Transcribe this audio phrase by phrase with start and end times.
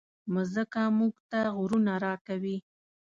[0.33, 2.57] مځکه موږ ته غرونه راکوي.